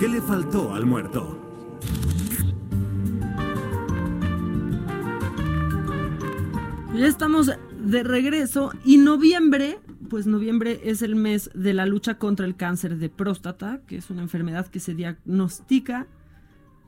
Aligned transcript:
¿Qué 0.00 0.08
le 0.08 0.22
faltó 0.22 0.72
al 0.72 0.86
muerto? 0.86 1.38
Ya 6.96 7.06
estamos 7.06 7.50
de 7.78 8.02
regreso 8.02 8.72
y 8.82 8.96
noviembre, 8.96 9.78
pues 10.08 10.26
noviembre 10.26 10.80
es 10.84 11.02
el 11.02 11.16
mes 11.16 11.50
de 11.52 11.74
la 11.74 11.84
lucha 11.84 12.16
contra 12.16 12.46
el 12.46 12.56
cáncer 12.56 12.96
de 12.96 13.10
próstata, 13.10 13.82
que 13.86 13.98
es 13.98 14.08
una 14.08 14.22
enfermedad 14.22 14.68
que 14.68 14.80
se 14.80 14.94
diagnostica 14.94 16.06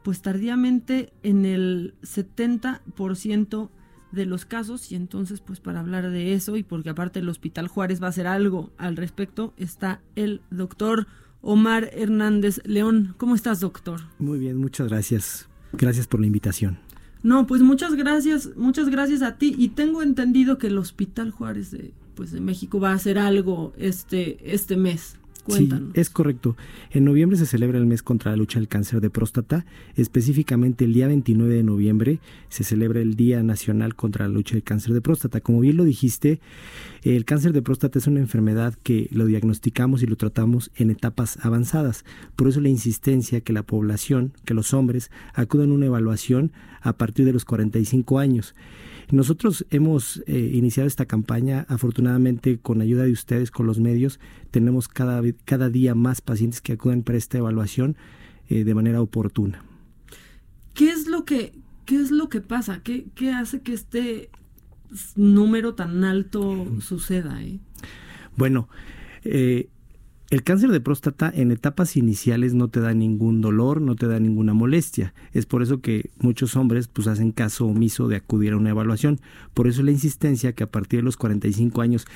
pues 0.03 0.23
tardíamente 0.23 1.13
en 1.23 1.45
el 1.45 1.95
70% 2.01 3.69
de 4.11 4.25
los 4.25 4.47
casos 4.47 4.91
y 4.91 4.95
entonces 4.95 5.43
pues 5.43 5.61
para 5.61 5.81
hablar 5.81 6.11
de 6.11 6.33
eso 6.33 6.57
y 6.57 6.63
porque 6.63 6.89
aparte 6.89 7.19
el 7.19 7.29
Hospital 7.29 7.69
Juárez 7.69 8.01
va 8.03 8.07
a 8.07 8.11
hacer 8.11 8.27
algo 8.27 8.73
al 8.79 8.97
respecto 8.97 9.53
está 9.59 10.01
el 10.17 10.41
doctor 10.51 11.07
Omar 11.43 11.91
Hernández 11.93 12.61
León. 12.65 13.15
¿Cómo 13.19 13.35
estás, 13.35 13.61
doctor? 13.61 14.01
Muy 14.19 14.39
bien, 14.39 14.57
muchas 14.57 14.89
gracias. 14.89 15.49
Gracias 15.73 16.07
por 16.07 16.21
la 16.21 16.27
invitación. 16.27 16.79
No, 17.23 17.47
pues 17.47 17.63
muchas 17.63 17.95
gracias, 17.95 18.51
muchas 18.57 18.89
gracias 18.89 19.23
a 19.23 19.37
ti. 19.37 19.55
Y 19.57 19.71
tengo 19.71 20.03
entendido 20.03 20.59
que 20.59 20.69
el 20.69 20.79
Hospital 20.79 21.31
Juárez 21.31 21.71
de, 21.71 21.93
pues, 22.15 22.33
de 22.33 22.41
México 22.41 22.81
va 22.81 22.91
a 22.91 22.95
hacer 22.95 23.19
algo 23.19 23.73
este, 23.77 24.55
este 24.55 24.77
mes. 24.77 25.19
Cuéntanos. 25.45 25.93
Sí, 25.95 26.01
es 26.01 26.11
correcto. 26.11 26.57
En 26.91 27.05
noviembre 27.05 27.37
se 27.37 27.47
celebra 27.47 27.79
el 27.79 27.87
mes 27.87 28.03
contra 28.03 28.31
la 28.31 28.37
lucha 28.37 28.59
del 28.59 28.69
cáncer 28.69 29.01
de 29.01 29.11
próstata. 29.11 29.65
Específicamente 29.97 30.85
el 30.85 30.93
día 30.93 31.09
29 31.09 31.55
de 31.55 31.63
noviembre 31.63 32.21
se 32.49 32.65
celebra 32.65 33.01
el 33.01 33.17
Día 33.17 33.43
Nacional 33.43 33.95
contra 33.97 34.29
la 34.29 34.35
lucha 34.35 34.55
del 34.55 34.63
cáncer 34.63 34.93
de 34.93 35.01
próstata. 35.01 35.41
Como 35.41 35.61
bien 35.61 35.77
lo 35.77 35.85
dijiste, 35.85 36.41
el 37.03 37.25
cáncer 37.25 37.53
de 37.53 37.63
próstata 37.63 37.99
es 37.99 38.07
una 38.07 38.21
enfermedad 38.21 38.75
que 38.83 39.09
lo 39.11 39.27
diagnosticamos 39.27 40.03
y 40.03 40.07
lo 40.07 40.17
tratamos 40.17 40.71
en 40.77 40.91
etapas 40.91 41.39
avanzadas. 41.45 42.05
Por 42.37 42.49
eso 42.49 42.61
la 42.61 42.69
insistencia 42.69 43.41
que 43.41 43.53
la 43.53 43.65
población, 43.65 44.33
que 44.45 44.55
los 44.55 44.73
hombres, 44.73 45.11
acudan 45.35 45.71
a 45.71 45.75
una 45.75 45.87
evaluación 45.87 46.53
a 46.81 46.93
partir 46.93 47.27
de 47.27 47.33
los 47.33 47.45
45 47.45 48.19
años. 48.19 48.55
Nosotros 49.13 49.67
hemos 49.69 50.23
eh, 50.27 50.53
iniciado 50.55 50.87
esta 50.87 51.05
campaña, 51.05 51.67
afortunadamente 51.69 52.59
con 52.59 52.81
ayuda 52.81 53.05
de 53.05 53.13
ustedes, 53.13 53.51
con 53.51 53.67
los 53.67 53.79
medios, 53.79 54.19
tenemos 54.51 54.89
cada, 54.89 55.21
cada 55.45 55.69
día 55.69 55.95
más 55.95 56.23
pacientes 56.23 56.63
que 56.63 56.73
acuden 56.73 57.03
para 57.03 57.19
esta 57.19 57.37
evaluación 57.37 57.95
eh, 58.49 58.65
de 58.65 58.75
manera 58.75 59.03
oportuna. 59.03 59.63
¿Qué 60.73 60.89
es 60.89 61.09
lo 61.09 61.27
que, 61.27 61.53
qué 61.85 61.97
es 61.97 62.11
lo 62.11 62.31
que 62.31 62.41
pasa? 62.41 62.83
¿Qué, 62.83 63.05
qué 63.15 63.33
hace 63.33 63.61
que 63.61 63.75
este 63.75 64.31
número 65.15 65.75
tan 65.75 66.05
alto 66.05 66.67
suceda? 66.81 67.43
Eh? 67.43 67.61
Bueno, 68.39 68.71
eh, 69.25 69.69
el 70.33 70.43
cáncer 70.45 70.71
de 70.71 70.81
próstata 70.81 71.31
en 71.35 71.53
etapas 71.53 71.95
iniciales 71.95 72.55
no 72.55 72.69
te 72.69 72.81
da 72.81 72.95
ningún 72.95 73.43
dolor, 73.43 73.83
no 73.83 73.97
te 73.97 74.07
da 74.09 74.19
ninguna 74.19 74.55
molestia. 74.55 75.13
Es 75.35 75.45
por 75.45 75.63
eso 75.63 75.83
que 75.83 76.09
muchos 76.21 76.57
hombres 76.57 76.89
pues 76.89 77.07
hacen 77.07 77.33
caso 77.33 77.67
omiso 77.67 78.09
de 78.09 78.17
acudir 78.17 78.55
a 78.55 78.57
una 78.57 78.71
evaluación. 78.71 79.21
Por 79.53 79.69
eso 79.69 79.83
la 79.83 79.91
insistencia 79.91 80.55
que 80.55 80.65
a 80.65 80.71
partir 80.71 81.01
de 81.01 81.05
los 81.05 81.19
45 81.19 81.83
años 81.83 82.07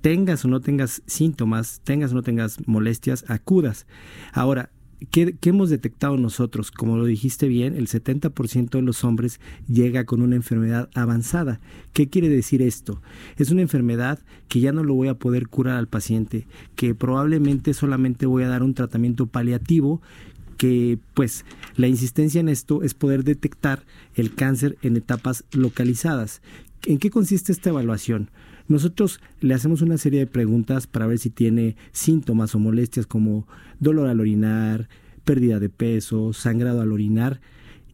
tengas 0.00 0.44
o 0.44 0.48
no 0.48 0.60
tengas 0.60 1.02
síntomas, 1.06 1.80
tengas 1.82 2.12
o 2.12 2.14
no 2.14 2.22
tengas 2.22 2.68
molestias, 2.68 3.24
acudas. 3.28 3.88
Ahora, 4.32 4.70
¿Qué, 5.10 5.36
¿Qué, 5.38 5.50
hemos 5.50 5.68
detectado 5.68 6.16
nosotros? 6.16 6.70
Como 6.70 6.96
lo 6.96 7.04
dijiste 7.04 7.48
bien, 7.48 7.74
el 7.74 7.86
70% 7.86 8.70
de 8.70 8.82
los 8.82 9.04
hombres 9.04 9.40
llega 9.68 10.04
con 10.04 10.22
una 10.22 10.36
enfermedad 10.36 10.88
avanzada. 10.94 11.60
¿Qué 11.92 12.08
quiere 12.08 12.28
decir 12.30 12.62
esto? 12.62 13.02
Es 13.36 13.50
una 13.50 13.62
enfermedad 13.62 14.20
que 14.48 14.60
ya 14.60 14.72
no 14.72 14.84
lo 14.84 14.94
voy 14.94 15.08
a 15.08 15.18
poder 15.18 15.48
curar 15.48 15.76
al 15.76 15.88
paciente, 15.88 16.46
que 16.76 16.94
probablemente 16.94 17.74
solamente 17.74 18.24
voy 18.24 18.44
a 18.44 18.48
dar 18.48 18.62
un 18.62 18.74
tratamiento 18.74 19.26
paliativo 19.26 20.00
que 20.56 20.98
pues 21.14 21.44
la 21.76 21.86
insistencia 21.86 22.40
en 22.40 22.48
esto 22.48 22.82
es 22.82 22.94
poder 22.94 23.24
detectar 23.24 23.84
el 24.14 24.34
cáncer 24.34 24.78
en 24.82 24.96
etapas 24.96 25.44
localizadas. 25.52 26.40
¿En 26.86 26.98
qué 26.98 27.10
consiste 27.10 27.52
esta 27.52 27.70
evaluación? 27.70 28.30
Nosotros 28.68 29.20
le 29.40 29.54
hacemos 29.54 29.82
una 29.82 29.98
serie 29.98 30.20
de 30.20 30.26
preguntas 30.26 30.86
para 30.86 31.06
ver 31.06 31.18
si 31.18 31.30
tiene 31.30 31.76
síntomas 31.92 32.54
o 32.54 32.58
molestias 32.58 33.06
como 33.06 33.46
dolor 33.80 34.08
al 34.08 34.20
orinar, 34.20 34.88
pérdida 35.24 35.60
de 35.60 35.68
peso, 35.68 36.32
sangrado 36.32 36.80
al 36.80 36.92
orinar 36.92 37.40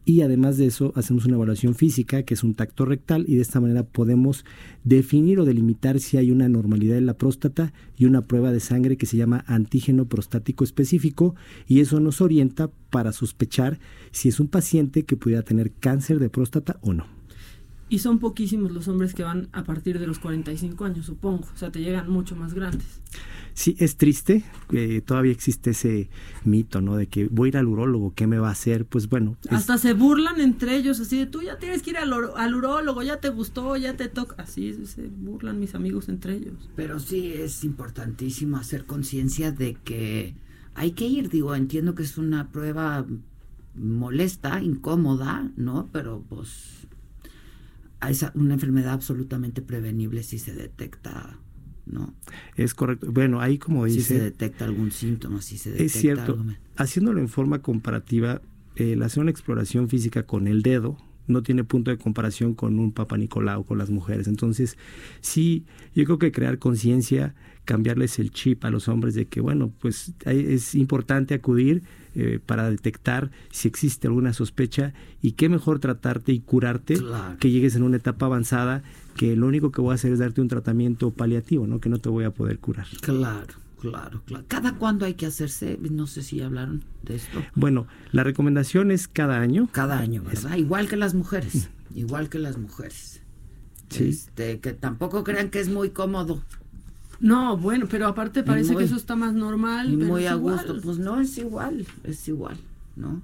y 0.05 0.21
además 0.21 0.57
de 0.57 0.65
eso 0.65 0.91
hacemos 0.95 1.25
una 1.25 1.35
evaluación 1.35 1.75
física 1.75 2.23
que 2.23 2.33
es 2.33 2.43
un 2.43 2.55
tacto 2.55 2.85
rectal 2.85 3.25
y 3.27 3.35
de 3.35 3.41
esta 3.41 3.61
manera 3.61 3.83
podemos 3.83 4.43
definir 4.83 5.39
o 5.39 5.45
delimitar 5.45 5.99
si 5.99 6.17
hay 6.17 6.29
una 6.29 6.49
normalidad 6.49 6.97
en 6.97 7.05
la 7.05 7.17
próstata 7.17 7.73
y 7.97 8.05
una 8.05 8.27
prueba 8.27 8.51
de 8.51 8.59
sangre 8.59 8.97
que 8.97 9.05
se 9.05 9.17
llama 9.17 9.45
antígeno 9.47 10.05
prostático 10.05 10.63
específico 10.63 11.35
y 11.67 11.79
eso 11.79 11.99
nos 11.99 12.19
orienta 12.19 12.69
para 12.89 13.13
sospechar 13.13 13.79
si 14.11 14.29
es 14.29 14.39
un 14.39 14.47
paciente 14.47 15.03
que 15.03 15.15
pudiera 15.15 15.43
tener 15.43 15.71
cáncer 15.71 16.19
de 16.19 16.29
próstata 16.29 16.77
o 16.81 16.93
no. 16.93 17.22
Y 17.93 17.99
son 17.99 18.17
poquísimos 18.17 18.71
los 18.71 18.87
hombres 18.87 19.13
que 19.13 19.21
van 19.21 19.49
a 19.51 19.65
partir 19.65 19.99
de 19.99 20.07
los 20.07 20.17
45 20.17 20.83
años, 20.83 21.05
supongo. 21.05 21.47
O 21.53 21.55
sea, 21.55 21.71
te 21.71 21.79
llegan 21.79 22.09
mucho 22.09 22.35
más 22.35 22.55
grandes. 22.55 22.87
Sí, 23.53 23.75
es 23.77 23.97
triste 23.97 24.43
que 24.67 24.99
todavía 25.01 25.31
existe 25.31 25.69
ese 25.69 26.09
mito, 26.43 26.81
¿no? 26.81 26.97
De 26.97 27.05
que 27.05 27.27
voy 27.27 27.45
a 27.45 27.49
ir 27.49 27.57
al 27.57 27.67
urólogo, 27.67 28.11
¿qué 28.15 28.25
me 28.25 28.39
va 28.39 28.47
a 28.47 28.53
hacer? 28.53 28.87
Pues 28.87 29.09
bueno. 29.09 29.37
Hasta 29.47 29.77
se 29.77 29.93
burlan 29.93 30.41
entre 30.41 30.75
ellos, 30.75 30.99
así 31.01 31.19
de 31.19 31.27
tú 31.27 31.43
ya 31.43 31.59
tienes 31.59 31.83
que 31.83 31.91
ir 31.91 31.97
al, 31.97 32.11
al 32.35 32.55
urólogo, 32.55 33.03
ya 33.03 33.17
te 33.17 33.29
gustó, 33.29 33.77
ya 33.77 33.95
te 33.95 34.07
toca. 34.07 34.41
Así 34.41 34.73
se 34.87 35.07
burlan 35.09 35.59
mis 35.59 35.75
amigos 35.75 36.09
entre 36.09 36.37
ellos. 36.37 36.71
Pero 36.75 36.99
sí 36.99 37.31
es 37.31 37.63
importantísimo 37.63 38.57
hacer 38.57 38.87
conciencia 38.87 39.51
de 39.51 39.75
que 39.75 40.33
hay 40.73 40.93
que 40.93 41.05
ir. 41.05 41.29
Digo, 41.29 41.53
entiendo 41.53 41.93
que 41.93 42.01
es 42.01 42.17
una 42.17 42.49
prueba 42.51 43.05
molesta, 43.75 44.63
incómoda, 44.63 45.51
¿no? 45.57 45.89
Pero 45.91 46.23
pues 46.27 46.87
es 48.09 48.25
una 48.35 48.55
enfermedad 48.55 48.93
absolutamente 48.93 49.61
prevenible 49.61 50.23
si 50.23 50.39
se 50.39 50.53
detecta, 50.53 51.39
¿no? 51.85 52.13
Es 52.55 52.73
correcto. 52.73 53.11
Bueno, 53.11 53.39
ahí 53.41 53.57
como 53.57 53.85
dice... 53.85 54.01
Si 54.01 54.05
se 54.05 54.19
detecta 54.19 54.65
algún 54.65 54.91
síntoma, 54.91 55.41
si 55.41 55.57
se 55.57 55.71
detecta 55.71 55.85
Es 55.85 55.93
cierto. 55.93 56.33
algo. 56.33 56.45
Haciéndolo 56.75 57.19
en 57.19 57.29
forma 57.29 57.61
comparativa, 57.61 58.41
el 58.75 59.03
hacer 59.03 59.21
una 59.21 59.31
exploración 59.31 59.89
física 59.89 60.23
con 60.23 60.47
el 60.47 60.61
dedo 60.61 60.97
no 61.27 61.41
tiene 61.43 61.63
punto 61.63 61.91
de 61.91 61.97
comparación 61.97 62.53
con 62.53 62.79
un 62.79 62.91
Papa 62.91 63.17
Nicolau, 63.17 63.63
con 63.65 63.77
las 63.77 63.89
mujeres. 63.89 64.27
Entonces, 64.27 64.77
sí, 65.21 65.65
yo 65.95 66.03
creo 66.05 66.19
que 66.19 66.31
crear 66.31 66.59
conciencia, 66.59 67.33
cambiarles 67.65 68.19
el 68.19 68.31
chip 68.31 68.65
a 68.65 68.69
los 68.69 68.87
hombres 68.87 69.15
de 69.15 69.25
que, 69.25 69.39
bueno, 69.41 69.71
pues 69.79 70.13
es 70.25 70.75
importante 70.75 71.33
acudir 71.33 71.83
eh, 72.15 72.39
para 72.45 72.69
detectar 72.69 73.31
si 73.51 73.67
existe 73.67 74.07
alguna 74.07 74.33
sospecha 74.33 74.93
y 75.21 75.31
qué 75.31 75.49
mejor 75.49 75.79
tratarte 75.79 76.31
y 76.33 76.41
curarte 76.41 76.95
Claro. 76.97 77.37
que 77.39 77.49
llegues 77.49 77.75
en 77.75 77.83
una 77.83 77.97
etapa 77.97 78.25
avanzada 78.27 78.83
que 79.15 79.35
lo 79.35 79.47
único 79.47 79.71
que 79.71 79.81
voy 79.81 79.93
a 79.93 79.95
hacer 79.95 80.11
es 80.11 80.19
darte 80.19 80.41
un 80.41 80.47
tratamiento 80.47 81.11
paliativo, 81.11 81.65
¿no? 81.67 81.79
Que 81.79 81.89
no 81.89 81.99
te 81.99 82.09
voy 82.09 82.23
a 82.25 82.31
poder 82.31 82.59
curar. 82.59 82.85
Claro, 83.01 83.53
claro, 83.89 84.21
claro. 84.25 84.45
¿Cada 84.47 84.75
cuándo 84.77 85.05
hay 85.05 85.13
que 85.15 85.25
hacerse? 85.25 85.77
No 85.91 86.07
sé 86.07 86.23
si 86.23 86.41
hablaron 86.41 86.83
de 87.03 87.15
esto. 87.17 87.43
Bueno, 87.53 87.85
la 88.11 88.23
recomendación 88.23 88.91
es 88.91 89.07
cada 89.07 89.39
año. 89.39 89.67
Cada 89.71 89.99
año, 89.99 90.23
¿verdad? 90.23 90.55
Igual 90.55 90.87
que 90.87 90.95
las 90.95 91.13
mujeres. 91.13 91.69
Igual 91.93 92.29
que 92.29 92.39
las 92.39 92.57
mujeres. 92.57 93.21
Sí. 93.89 94.05
Este, 94.09 94.59
que 94.59 94.73
tampoco 94.73 95.23
crean 95.23 95.49
que 95.51 95.59
es 95.59 95.69
muy 95.69 95.89
cómodo 95.91 96.41
No, 97.19 97.55
bueno, 97.57 97.85
pero 97.89 98.07
aparte 98.07 98.41
parece 98.43 98.71
muy- 98.73 98.79
que 98.79 98.85
eso 98.85 98.95
está 98.95 99.15
más 99.15 99.33
normal. 99.33 99.93
y 99.93 99.97
pero 99.97 100.07
muy 100.09 100.25
es 100.25 100.31
a 100.31 100.35
igual. 100.35 100.55
gusto. 100.55 100.81
Pues 100.81 100.97
no, 100.97 101.19
es 101.21 101.37
igual, 101.37 101.85
es 102.03 102.27
igual, 102.27 102.57
¿no? 102.95 103.21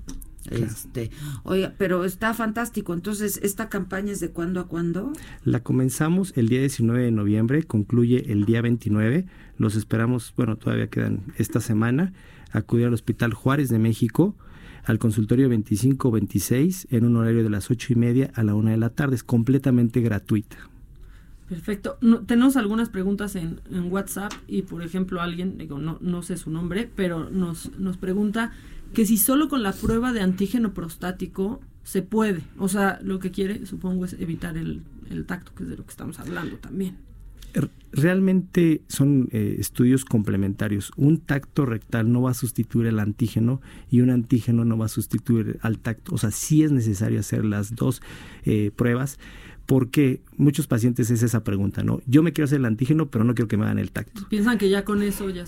Este, 0.50 1.12
oiga, 1.44 1.74
pero 1.77 2.06
está 2.06 2.33
fantástico. 2.33 2.94
Entonces, 2.94 3.39
¿esta 3.44 3.69
campaña 3.69 4.12
es 4.12 4.19
de 4.19 4.30
cuándo 4.30 4.59
a 4.59 4.68
cuándo? 4.68 5.12
La 5.44 5.62
comenzamos 5.62 6.33
el 6.36 6.47
día 6.47 6.59
19 6.62 7.03
de 7.03 7.12
noviembre, 7.12 7.63
concluye 7.63 8.31
el 8.31 8.45
día 8.45 8.62
29. 8.62 9.25
Los 9.57 9.75
esperamos, 9.75 10.33
bueno, 10.36 10.56
todavía 10.56 10.88
quedan 10.88 11.21
esta 11.38 11.59
semana. 11.59 12.13
Acudir 12.51 12.88
al 12.88 12.94
Hospital 12.94 13.33
Juárez 13.33 13.69
de 13.69 13.80
México, 13.80 14.36
al 14.86 14.97
consultorio 14.97 15.50
2526, 15.50 16.88
en 16.89 17.06
un 17.06 17.18
horario 17.18 17.44
de 17.44 17.50
las 17.50 17.69
ocho 17.69 17.94
y 17.94 17.95
media 17.95 18.31
a 18.33 18.44
la 18.44 18.56
una 18.56 18.71
de 18.71 18.77
la 18.77 18.89
tarde. 18.89 19.15
Es 19.15 19.24
completamente 19.24 20.01
gratuita. 20.01 20.57
Perfecto. 21.47 21.97
No, 22.01 22.21
tenemos 22.21 22.57
algunas 22.57 22.89
preguntas 22.89 23.35
en, 23.35 23.59
en, 23.71 23.92
WhatsApp 23.92 24.31
y, 24.47 24.62
por 24.62 24.83
ejemplo, 24.83 25.19
alguien, 25.19 25.57
digo, 25.57 25.80
no, 25.80 25.97
no 26.00 26.21
sé 26.21 26.38
su 26.38 26.51
nombre, 26.51 26.89
pero 26.95 27.30
nos, 27.31 27.71
nos 27.80 27.97
pregunta 27.97 28.51
que 28.94 29.06
si 29.06 29.18
solo 29.18 29.50
con 29.50 29.63
la 29.63 29.74
prueba 29.74 30.13
de 30.13 30.21
antígeno 30.21 30.74
prostático 30.74 31.59
se 31.83 32.01
puede. 32.01 32.41
O 32.57 32.68
sea, 32.68 33.00
lo 33.03 33.19
que 33.19 33.31
quiere, 33.31 33.65
supongo, 33.65 34.06
es 34.06 34.13
evitar 34.13 34.57
el, 34.57 34.83
el 35.09 35.25
tacto, 35.25 35.53
que 35.56 35.63
es 35.63 35.69
de 35.69 35.77
lo 35.77 35.83
que 35.83 35.91
estamos 35.91 36.19
hablando 36.19 36.57
también. 36.57 36.97
Realmente 37.91 38.83
son 38.88 39.30
eh, 39.31 39.56
estudios 39.57 40.06
complementarios. 40.06 40.91
Un 40.95 41.18
tacto 41.18 41.65
rectal 41.65 42.12
no 42.12 42.21
va 42.21 42.31
a 42.31 42.36
sustituir 42.36 42.86
el 42.86 43.00
antígeno 43.00 43.62
y 43.89 44.01
un 44.01 44.12
antígeno 44.12 44.63
no 44.63 44.77
va 44.77 44.86
a 44.86 44.89
sustituir 44.89 45.57
al 45.63 45.80
tacto. 45.80 46.13
O 46.13 46.19
sea, 46.19 46.30
sí 46.30 46.62
es 46.62 46.71
necesario 46.71 47.19
hacer 47.19 47.45
las 47.45 47.74
dos 47.75 48.03
eh, 48.44 48.69
pruebas 48.75 49.18
porque 49.69 50.24
muchos 50.36 50.66
pacientes 50.66 51.12
es 51.12 51.21
esa 51.21 51.44
pregunta, 51.44 51.83
¿no? 51.83 52.01
Yo 52.07 52.24
me 52.24 52.33
quiero 52.33 52.45
hacer 52.45 52.57
el 52.57 52.66
antígeno, 52.66 53.12
pero 53.12 53.24
no 53.24 53.36
quiero 53.36 53.48
que 53.48 53.56
me 53.56 53.66
hagan 53.66 53.77
el 53.77 53.92
tacto. 53.92 54.27
Piensan 54.27 54.57
que 54.57 54.68
ya 54.68 54.83
con 54.83 55.04
eso 55.04 55.30
ya... 55.30 55.45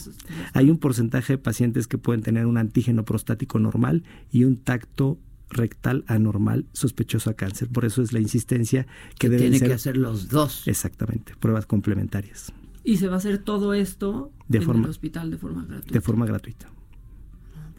Hay 0.54 0.70
un 0.70 0.78
porcentaje 0.78 1.34
de 1.34 1.38
pacientes 1.40 1.88
que 1.88 1.98
pueden 1.98 2.22
tener 2.22 2.46
un 2.46 2.60
antígeno 2.60 3.04
prostático 3.04 3.58
normal 3.58 4.04
y 4.32 4.44
un 4.44 4.58
tacto 4.58 5.18
rectal 5.50 6.04
anormal 6.06 6.68
sospechoso 6.72 7.32
a 7.32 7.34
cáncer. 7.34 7.70
Por 7.70 7.84
eso 7.84 8.04
es 8.04 8.14
la 8.14 8.20
insistencia 8.20 8.84
que, 8.84 9.22
que 9.22 9.30
deben 9.30 9.46
tiene 9.46 9.58
ser... 9.58 9.68
que 9.70 9.74
hacer 9.74 9.98
los 9.98 10.30
dos. 10.30 10.68
Exactamente, 10.68 11.34
pruebas 11.40 11.66
complementarias. 11.66 12.54
Y 12.84 12.98
se 12.98 13.08
va 13.08 13.16
a 13.16 13.18
hacer 13.18 13.40
todo 13.40 13.74
esto 13.74 14.32
de 14.48 14.60
en 14.60 14.64
forma, 14.66 14.84
el 14.84 14.92
hospital 14.92 15.32
de 15.32 15.38
forma 15.38 15.66
gratuita. 15.66 15.94
De 15.94 16.02
forma 16.02 16.26
gratuita. 16.28 16.70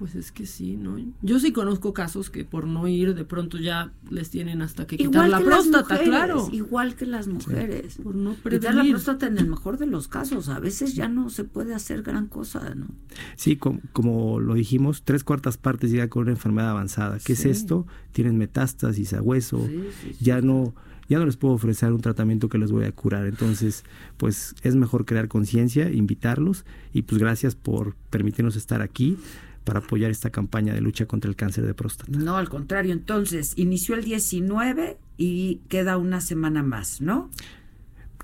Pues 0.02 0.16
es 0.16 0.32
que 0.32 0.46
sí, 0.46 0.76
¿no? 0.76 0.96
Yo 1.22 1.38
sí 1.38 1.52
conozco 1.52 1.92
casos 1.94 2.28
que 2.28 2.44
por 2.44 2.66
no 2.66 2.88
ir 2.88 3.14
de 3.14 3.24
pronto 3.24 3.56
ya 3.56 3.92
les 4.10 4.30
tienen 4.30 4.60
hasta 4.60 4.84
que 4.84 4.96
quitar 4.96 5.12
igual 5.12 5.30
la 5.30 5.38
que 5.38 5.44
próstata, 5.44 5.78
las 5.78 5.88
mujeres, 5.90 6.08
claro. 6.08 6.48
Igual 6.50 6.96
que 6.96 7.06
las 7.06 7.28
mujeres. 7.28 7.98
Por 8.02 8.16
no 8.16 8.34
quitar 8.34 8.74
la 8.74 8.82
próstata 8.82 9.28
en 9.28 9.38
el 9.38 9.46
mejor 9.46 9.78
de 9.78 9.86
los 9.86 10.08
casos. 10.08 10.48
A 10.48 10.58
veces 10.58 10.96
ya 10.96 11.06
no 11.08 11.30
se 11.30 11.44
puede 11.44 11.72
hacer 11.72 12.02
gran 12.02 12.26
cosa, 12.26 12.74
¿no? 12.74 12.88
Sí, 13.36 13.54
como, 13.54 13.80
como 13.92 14.40
lo 14.40 14.54
dijimos, 14.54 15.04
tres 15.04 15.22
cuartas 15.22 15.56
partes 15.56 15.92
llega 15.92 16.08
con 16.08 16.22
una 16.22 16.32
enfermedad 16.32 16.70
avanzada. 16.70 17.18
¿Qué 17.24 17.36
Sí. 17.36 17.48
es 17.50 17.58
esto? 17.58 17.86
Tienen 18.10 18.36
metástasis 18.38 19.12
a 19.12 19.22
hueso. 19.22 19.64
Sí, 19.68 19.84
sí, 20.02 20.14
sí, 20.18 20.24
ya 20.24 20.40
sí. 20.40 20.46
no 20.48 20.74
ya 21.08 21.18
no 21.18 21.26
les 21.26 21.36
puedo 21.36 21.52
ofrecer 21.54 21.92
un 21.92 22.00
tratamiento 22.00 22.48
que 22.48 22.56
les 22.58 22.72
voy 22.72 22.86
a 22.86 22.92
curar. 22.92 23.26
Entonces, 23.26 23.84
pues 24.16 24.54
es 24.62 24.74
mejor 24.76 25.04
crear 25.04 25.28
conciencia, 25.28 25.90
invitarlos 25.92 26.64
y 26.92 27.02
pues 27.02 27.20
gracias 27.20 27.54
por 27.54 27.94
permitirnos 28.10 28.56
estar 28.56 28.80
aquí 28.82 29.18
para 29.64 29.80
apoyar 29.80 30.10
esta 30.10 30.30
campaña 30.30 30.74
de 30.74 30.80
lucha 30.80 31.06
contra 31.06 31.28
el 31.28 31.36
cáncer 31.36 31.64
de 31.66 31.74
próstata. 31.74 32.10
No, 32.18 32.36
al 32.36 32.48
contrario. 32.48 32.92
Entonces, 32.92 33.52
inició 33.56 33.94
el 33.94 34.04
19 34.04 34.98
y 35.16 35.60
queda 35.68 35.96
una 35.98 36.20
semana 36.20 36.62
más, 36.62 37.00
¿no? 37.00 37.30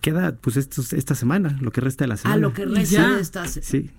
Queda 0.01 0.37
pues 0.37 0.57
estos- 0.57 0.93
esta 0.93 1.15
semana, 1.15 1.59
lo 1.61 1.73
que 1.73 1.81
resta 1.81 2.05
de 2.05 2.09
la 2.09 2.17
semana. 2.17 2.37
A 2.37 2.39
lo 2.39 2.53
que 2.53 2.65
resta 2.67 3.15
de 3.15 3.21
esta 3.21 3.47
se- 3.49 3.63
Sí. 3.63 3.91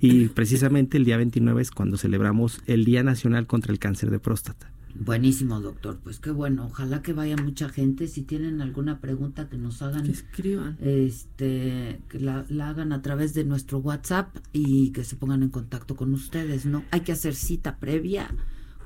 Y 0.00 0.28
precisamente 0.28 0.96
el 0.96 1.04
día 1.04 1.16
29 1.16 1.60
es 1.62 1.70
cuando 1.72 1.96
celebramos 1.96 2.60
el 2.66 2.84
Día 2.84 3.02
Nacional 3.02 3.46
contra 3.48 3.72
el 3.72 3.78
Cáncer 3.80 4.10
de 4.10 4.18
Próstata. 4.20 4.70
Buenísimo, 4.94 5.60
doctor. 5.60 5.98
Pues 6.02 6.18
qué 6.18 6.30
bueno. 6.30 6.66
Ojalá 6.66 7.02
que 7.02 7.12
vaya 7.12 7.36
mucha 7.36 7.68
gente. 7.68 8.06
Si 8.08 8.22
tienen 8.22 8.60
alguna 8.60 9.00
pregunta 9.00 9.48
que 9.48 9.56
nos 9.56 9.82
hagan, 9.82 10.04
Que 10.04 10.12
escriban. 10.12 10.76
este, 10.80 12.00
que 12.08 12.20
la, 12.20 12.44
la 12.48 12.70
hagan 12.70 12.92
a 12.92 13.02
través 13.02 13.34
de 13.34 13.44
nuestro 13.44 13.78
WhatsApp 13.78 14.36
y 14.52 14.90
que 14.90 15.04
se 15.04 15.16
pongan 15.16 15.42
en 15.42 15.48
contacto 15.50 15.96
con 15.96 16.12
ustedes, 16.14 16.66
¿no? 16.66 16.82
Hay 16.90 17.00
que 17.00 17.12
hacer 17.12 17.34
cita 17.34 17.76
previa. 17.78 18.34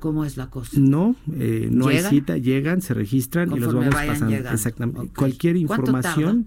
¿Cómo 0.01 0.25
es 0.27 0.37
la 0.37 0.51
cosa? 0.51 0.79
No, 0.79 1.17
eh, 1.33 1.69
no 1.73 1.89
hay 1.89 1.97
¿Llegan? 1.97 2.11
cita, 2.11 2.37
llegan, 2.37 2.83
se 2.83 2.93
registran 2.93 3.51
y 3.57 3.59
los 3.59 3.73
vamos 3.73 3.95
vayan 3.95 4.13
pasando. 4.15 4.31
llegando. 4.37 4.55
Exactamente. 4.55 5.15
Cualquier 5.17 5.55
¿Cuánto 5.67 5.85
información 5.87 6.47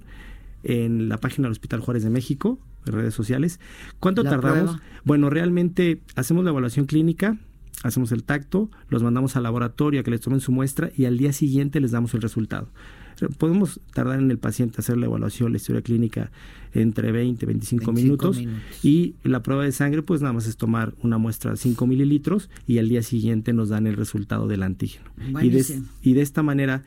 en 0.63 1.09
la 1.09 1.17
página 1.17 1.45
del 1.47 1.53
Hospital 1.53 1.79
Juárez 1.79 2.03
de 2.03 2.09
México, 2.11 2.59
en 2.85 2.93
redes 2.93 3.13
sociales. 3.15 3.59
¿Cuánto 3.99 4.21
La 4.23 4.29
tardamos? 4.31 4.75
prueba. 4.75 4.81
Bueno, 5.05 5.29
realmente 5.31 6.01
hacemos 6.15 6.43
la 6.43 6.51
evaluación 6.51 6.85
clínica, 6.85 7.37
hacemos 7.87 8.11
el 8.11 8.23
tacto, 8.23 8.69
los 8.89 9.03
mandamos 9.03 9.35
al 9.35 9.43
laboratorio 9.43 10.01
a 10.01 10.03
que 10.03 10.11
les 10.11 10.21
tomen 10.21 10.39
su 10.39 10.51
muestra 10.51 10.91
y 10.95 11.05
al 11.05 11.17
día 11.17 11.33
siguiente 11.33 11.79
les 11.79 11.91
damos 11.91 12.13
el 12.13 12.21
resultado. 12.21 12.69
Podemos 13.39 13.79
tardar 13.95 14.19
en 14.19 14.29
el 14.29 14.37
paciente 14.37 14.75
hacer 14.79 14.95
la 14.97 15.07
evaluación, 15.07 15.51
la 15.51 15.57
historia 15.57 15.81
clínica 15.81 16.29
entre 16.73 17.11
20 17.11 17.47
25, 17.47 17.91
25 17.91 17.91
minutos, 17.93 18.37
minutos. 18.37 18.61
y 18.83 19.15
la 19.23 19.41
prueba 19.41 19.63
de 19.63 19.71
sangre 19.71 20.03
pues 20.03 20.21
nada 20.21 20.33
más 20.33 20.45
es 20.45 20.55
tomar 20.55 20.93
una 21.01 21.17
muestra 21.17 21.51
de 21.51 21.57
5 21.57 21.87
mililitros 21.87 22.49
y 22.67 22.77
al 22.77 22.89
día 22.89 23.01
siguiente 23.01 23.53
nos 23.53 23.69
dan 23.69 23.87
el 23.87 23.95
resultado 23.95 24.47
del 24.47 24.61
antígeno. 24.61 25.09
Y 25.17 25.23
de, 25.25 25.31
Buenísimo. 25.31 25.85
y 26.03 26.13
de 26.13 26.21
esta 26.21 26.43
manera 26.43 26.83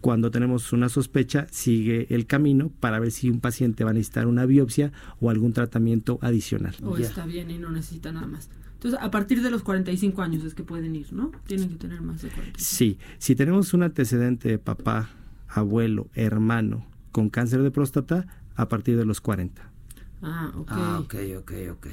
cuando 0.00 0.30
tenemos 0.32 0.72
una 0.72 0.88
sospecha, 0.88 1.46
sigue 1.52 2.08
el 2.10 2.26
camino 2.26 2.70
para 2.80 2.98
ver 2.98 3.12
si 3.12 3.30
un 3.30 3.38
paciente 3.40 3.84
va 3.84 3.90
a 3.90 3.92
necesitar 3.92 4.26
una 4.26 4.46
biopsia 4.46 4.90
o 5.20 5.30
algún 5.30 5.52
tratamiento 5.52 6.18
adicional. 6.22 6.74
O 6.82 6.98
Ya. 6.98 7.06
está 7.06 7.24
bien 7.24 7.50
y 7.52 7.58
no 7.58 7.70
necesita 7.70 8.10
nada 8.12 8.26
más. 8.26 8.50
Entonces, 8.82 8.98
a 9.00 9.12
partir 9.12 9.42
de 9.42 9.50
los 9.50 9.62
45 9.62 10.22
años 10.22 10.42
es 10.44 10.54
que 10.54 10.64
pueden 10.64 10.96
ir, 10.96 11.12
¿no? 11.12 11.30
Tienen 11.46 11.68
que 11.68 11.76
tener 11.76 12.00
más 12.02 12.20
de 12.22 12.28
45. 12.30 12.58
Sí, 12.58 12.98
si 13.18 13.36
tenemos 13.36 13.72
un 13.74 13.84
antecedente 13.84 14.48
de 14.48 14.58
papá, 14.58 15.08
abuelo, 15.48 16.08
hermano 16.14 16.84
con 17.12 17.28
cáncer 17.30 17.62
de 17.62 17.70
próstata, 17.70 18.26
a 18.56 18.68
partir 18.68 18.96
de 18.96 19.04
los 19.04 19.20
40. 19.20 19.62
Ah, 20.22 20.50
ok. 20.56 20.68
Ah, 20.72 20.98
ok, 21.00 21.14
ok, 21.38 21.52
ok. 21.72 21.86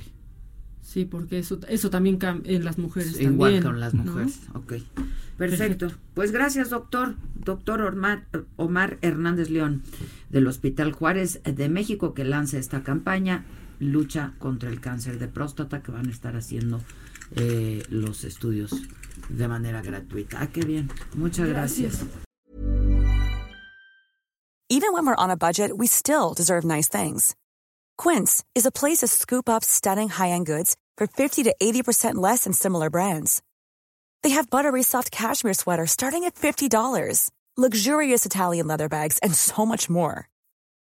Sí, 0.82 1.06
porque 1.06 1.38
eso, 1.38 1.60
eso 1.68 1.90
también 1.92 2.18
cam- 2.18 2.42
en 2.46 2.64
las 2.66 2.78
mujeres 2.80 3.20
Igual 3.22 3.38
también. 3.52 3.64
con 3.64 3.80
las 3.80 3.94
¿no? 3.94 4.06
mujeres. 4.06 4.40
Ok. 4.56 4.74
Perfecto. 5.38 5.92
Pues 6.16 6.32
gracias, 6.32 6.70
doctor. 6.72 7.16
Doctor 7.36 7.82
Omar, 7.82 8.26
Omar 8.56 8.98
Hernández 9.02 9.50
León, 9.52 9.84
del 10.32 10.48
Hospital 10.48 10.92
Juárez 10.92 11.42
de 11.44 11.70
México, 11.70 12.14
que 12.16 12.24
lanza 12.24 12.58
esta 12.58 12.82
campaña, 12.84 13.46
lucha 13.80 14.34
contra 14.40 14.70
el 14.70 14.80
cáncer 14.80 15.20
de 15.20 15.28
próstata, 15.28 15.82
que 15.82 15.92
van 15.92 16.08
a 16.08 16.12
estar 16.12 16.36
haciendo 16.36 16.82
eh, 17.36 17.84
los 17.90 18.24
estudios 18.24 18.72
de 19.30 19.48
manera 19.48 19.82
gratuita. 19.82 20.42
Ah, 20.42 20.48
qué 20.48 20.62
bien. 20.62 20.90
Muchas 21.16 21.48
gracias. 21.48 22.06
Even 24.72 24.94
when 24.94 25.06
we're 25.06 25.16
on 25.16 25.32
a 25.32 25.36
budget, 25.38 25.78
we 25.78 25.88
still 25.88 26.36
deserve 26.36 26.64
nice 26.64 26.88
things. 26.88 27.36
Quince 27.98 28.44
is 28.54 28.68
a 28.68 28.72
place 28.72 29.00
to 29.00 29.08
scoop 29.08 29.50
up 29.50 29.64
stunning 29.64 30.10
high-end 30.10 30.46
goods 30.46 30.78
for 30.96 31.08
50 31.08 31.44
to 31.44 31.56
80% 31.60 32.16
less 32.16 32.44
than 32.44 32.54
similar 32.54 32.90
brands. 32.92 33.42
They 34.22 34.30
have 34.32 34.50
buttery 34.50 34.84
soft 34.84 35.12
cashmere 35.12 35.56
sweaters 35.56 35.92
starting 35.92 36.24
at 36.26 36.36
$50, 36.36 37.32
luxurious 37.58 38.26
Italian 38.26 38.68
leather 38.68 38.90
bags, 38.90 39.18
and 39.24 39.34
so 39.34 39.66
much 39.66 39.90
more. 39.90 40.30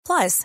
Plus, 0.05 0.44